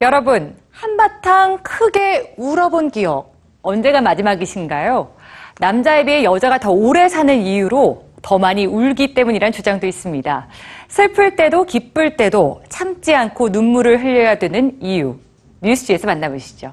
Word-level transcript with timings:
여러분, 0.00 0.54
한바탕 0.70 1.58
크게 1.64 2.34
울어본 2.36 2.92
기억, 2.92 3.34
언제가 3.62 4.00
마지막이신가요? 4.00 5.10
남자에 5.58 6.04
비해 6.04 6.22
여자가 6.22 6.58
더 6.58 6.70
오래 6.70 7.08
사는 7.08 7.36
이유로 7.42 8.04
더 8.22 8.38
많이 8.38 8.64
울기 8.64 9.14
때문이란 9.14 9.50
주장도 9.50 9.88
있습니다. 9.88 10.46
슬플 10.86 11.34
때도 11.34 11.64
기쁠 11.64 12.16
때도 12.16 12.62
참지 12.68 13.12
않고 13.12 13.48
눈물을 13.48 14.00
흘려야 14.00 14.36
되는 14.36 14.78
이유. 14.80 15.16
뉴스지에서 15.62 16.06
만나보시죠. 16.06 16.72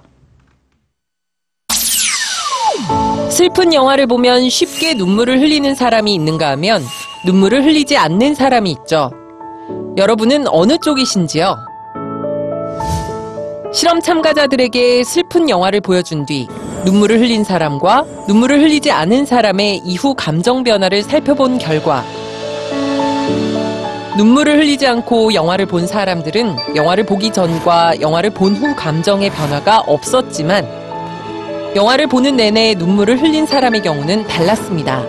슬픈 3.32 3.74
영화를 3.74 4.06
보면 4.06 4.50
쉽게 4.50 4.94
눈물을 4.94 5.40
흘리는 5.40 5.74
사람이 5.74 6.14
있는가 6.14 6.52
하면 6.52 6.84
눈물을 7.26 7.64
흘리지 7.64 7.98
않는 7.98 8.36
사람이 8.36 8.70
있죠. 8.72 9.12
여러분은 9.98 10.48
어느 10.48 10.78
쪽이신지요? 10.78 11.75
실험 13.76 14.00
참가자들에게 14.00 15.04
슬픈 15.04 15.50
영화를 15.50 15.82
보여준 15.82 16.26
뒤 16.26 16.48
눈물을 16.86 17.20
흘린 17.20 17.44
사람과 17.44 18.06
눈물을 18.26 18.62
흘리지 18.62 18.90
않은 18.90 19.26
사람의 19.26 19.82
이후 19.84 20.14
감정 20.16 20.64
변화를 20.64 21.04
살펴본 21.04 21.58
결과 21.58 22.02
눈물을 24.16 24.60
흘리지 24.60 24.88
않고 24.88 25.34
영화를 25.34 25.66
본 25.66 25.88
사람들은 25.88 26.76
영화를 26.78 27.06
보기 27.06 27.34
전과 27.34 28.00
영화를 28.00 28.30
본 28.30 28.56
후 28.56 28.74
감정의 28.78 29.30
변화가 29.32 29.84
없었지만 29.88 30.66
영화를 31.76 32.08
보는 32.08 32.38
내내 32.38 32.76
눈물을 32.76 33.22
흘린 33.22 33.46
사람의 33.46 33.82
경우는 33.82 34.26
달랐습니다. 34.28 35.04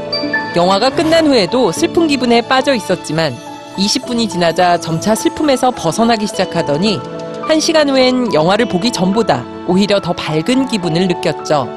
영화가 0.57 0.91
끝난 0.91 1.29
후에도 1.29 1.71
슬픈 1.71 2.09
기분에 2.09 2.41
빠져 2.41 2.75
있었지만 2.75 3.33
20분이 3.77 4.29
지나자 4.29 4.77
점차 4.81 5.15
슬픔에서 5.15 5.71
벗어나기 5.71 6.27
시작하더니 6.27 6.99
1시간 7.49 7.89
후엔 7.89 8.35
영화를 8.35 8.67
보기 8.67 8.91
전보다 8.91 9.45
오히려 9.69 10.01
더 10.01 10.13
밝은 10.13 10.67
기분을 10.67 11.07
느꼈죠. 11.07 11.69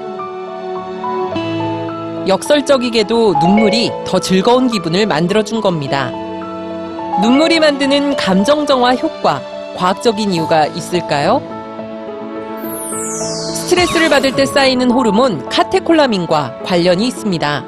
역설적이게도 2.27 3.35
눈물이 3.39 3.91
더 4.05 4.19
즐거운 4.19 4.67
기분을 4.67 5.05
만들어준 5.05 5.61
겁니다. 5.61 6.11
눈물이 7.21 7.59
만드는 7.59 8.15
감정 8.15 8.65
정화 8.65 8.95
효과, 8.95 9.41
과학적인 9.77 10.33
이유가 10.33 10.65
있을까요? 10.65 11.41
스트레스를 13.55 14.09
받을 14.09 14.35
때 14.35 14.45
쌓이는 14.45 14.89
호르몬 14.89 15.47
카테콜라민과 15.49 16.63
관련이 16.63 17.07
있습니다. 17.07 17.63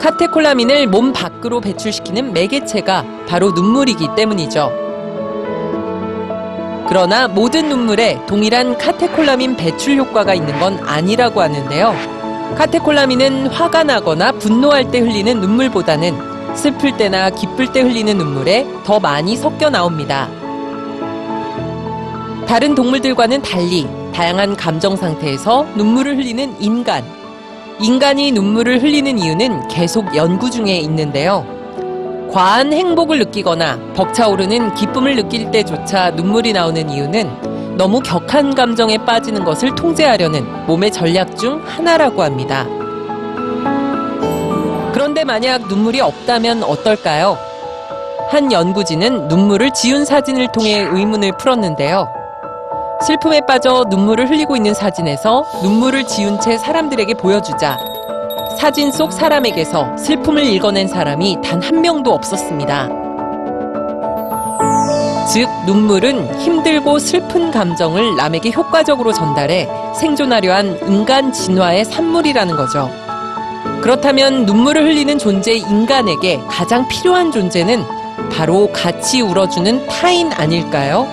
카테콜라민을 0.00 0.88
몸 0.88 1.12
밖으로 1.12 1.60
배출시키는 1.60 2.32
매개체가 2.32 3.04
바로 3.28 3.52
눈물이기 3.52 4.08
때문이죠. 4.16 4.85
그러나 6.88 7.26
모든 7.26 7.68
눈물에 7.68 8.20
동일한 8.26 8.78
카테콜라민 8.78 9.56
배출 9.56 9.96
효과가 9.96 10.34
있는 10.34 10.58
건 10.60 10.78
아니라고 10.86 11.40
하는데요. 11.40 11.94
카테콜라민은 12.56 13.48
화가 13.48 13.82
나거나 13.84 14.32
분노할 14.32 14.90
때 14.90 15.00
흘리는 15.00 15.40
눈물보다는 15.40 16.54
슬플 16.54 16.96
때나 16.96 17.30
기쁠 17.30 17.72
때 17.72 17.80
흘리는 17.80 18.16
눈물에 18.16 18.66
더 18.84 19.00
많이 19.00 19.36
섞여 19.36 19.68
나옵니다. 19.68 20.28
다른 22.46 22.74
동물들과는 22.74 23.42
달리 23.42 23.86
다양한 24.14 24.56
감정 24.56 24.94
상태에서 24.96 25.66
눈물을 25.74 26.16
흘리는 26.16 26.54
인간. 26.60 27.04
인간이 27.80 28.30
눈물을 28.30 28.82
흘리는 28.82 29.18
이유는 29.18 29.68
계속 29.68 30.14
연구 30.14 30.50
중에 30.50 30.78
있는데요. 30.78 31.55
과한 32.30 32.72
행복을 32.72 33.18
느끼거나 33.18 33.78
벅차오르는 33.94 34.74
기쁨을 34.74 35.16
느낄 35.16 35.50
때조차 35.50 36.10
눈물이 36.10 36.52
나오는 36.52 36.88
이유는 36.90 37.76
너무 37.76 38.00
격한 38.00 38.54
감정에 38.54 38.98
빠지는 38.98 39.44
것을 39.44 39.74
통제하려는 39.74 40.66
몸의 40.66 40.90
전략 40.90 41.36
중 41.36 41.62
하나라고 41.64 42.22
합니다. 42.22 42.66
그런데 44.92 45.24
만약 45.24 45.68
눈물이 45.68 46.00
없다면 46.00 46.62
어떨까요? 46.62 47.38
한 48.28 48.50
연구진은 48.50 49.28
눈물을 49.28 49.70
지운 49.72 50.04
사진을 50.04 50.48
통해 50.52 50.80
의문을 50.80 51.32
풀었는데요. 51.38 52.08
슬픔에 53.06 53.40
빠져 53.46 53.84
눈물을 53.88 54.28
흘리고 54.28 54.56
있는 54.56 54.72
사진에서 54.74 55.44
눈물을 55.62 56.04
지운 56.04 56.40
채 56.40 56.56
사람들에게 56.56 57.14
보여주자 57.14 57.76
사진 58.58 58.90
속 58.92 59.12
사람에게서 59.12 59.96
슬픔을 59.96 60.44
읽어낸 60.44 60.88
사람이 60.88 61.38
단 61.42 61.60
한 61.62 61.80
명도 61.80 62.12
없었습니다. 62.12 62.88
즉, 65.32 65.48
눈물은 65.66 66.40
힘들고 66.40 66.98
슬픈 67.00 67.50
감정을 67.50 68.14
남에게 68.16 68.52
효과적으로 68.52 69.12
전달해 69.12 69.68
생존하려 69.98 70.54
한 70.54 70.78
인간 70.88 71.32
진화의 71.32 71.84
산물이라는 71.86 72.56
거죠. 72.56 72.88
그렇다면 73.82 74.46
눈물을 74.46 74.84
흘리는 74.84 75.18
존재 75.18 75.54
인간에게 75.54 76.40
가장 76.48 76.86
필요한 76.88 77.32
존재는 77.32 77.84
바로 78.30 78.70
같이 78.72 79.20
울어주는 79.20 79.86
타인 79.86 80.32
아닐까요? 80.32 81.06